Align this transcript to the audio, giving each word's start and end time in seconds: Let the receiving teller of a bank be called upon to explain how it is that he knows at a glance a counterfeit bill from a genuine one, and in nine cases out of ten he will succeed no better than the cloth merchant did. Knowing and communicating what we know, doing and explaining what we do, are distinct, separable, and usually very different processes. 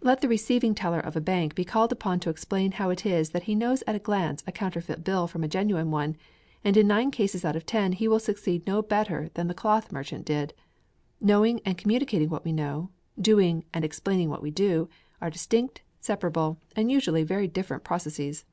Let 0.00 0.20
the 0.20 0.28
receiving 0.28 0.76
teller 0.76 1.00
of 1.00 1.16
a 1.16 1.20
bank 1.20 1.56
be 1.56 1.64
called 1.64 1.90
upon 1.90 2.20
to 2.20 2.30
explain 2.30 2.70
how 2.70 2.90
it 2.90 3.04
is 3.04 3.30
that 3.30 3.42
he 3.50 3.56
knows 3.56 3.82
at 3.84 3.96
a 3.96 3.98
glance 3.98 4.44
a 4.46 4.52
counterfeit 4.52 5.02
bill 5.02 5.26
from 5.26 5.42
a 5.42 5.48
genuine 5.48 5.90
one, 5.90 6.16
and 6.62 6.76
in 6.76 6.86
nine 6.86 7.10
cases 7.10 7.44
out 7.44 7.56
of 7.56 7.66
ten 7.66 7.90
he 7.90 8.06
will 8.06 8.20
succeed 8.20 8.64
no 8.64 8.80
better 8.80 9.28
than 9.34 9.48
the 9.48 9.54
cloth 9.54 9.90
merchant 9.90 10.24
did. 10.24 10.54
Knowing 11.20 11.60
and 11.64 11.76
communicating 11.78 12.30
what 12.30 12.44
we 12.44 12.52
know, 12.52 12.90
doing 13.20 13.64
and 13.74 13.84
explaining 13.84 14.30
what 14.30 14.40
we 14.40 14.52
do, 14.52 14.88
are 15.20 15.30
distinct, 15.30 15.82
separable, 15.98 16.58
and 16.76 16.92
usually 16.92 17.24
very 17.24 17.48
different 17.48 17.82
processes. 17.82 18.44